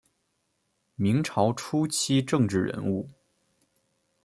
[0.95, 3.07] 明朝初期政治人物。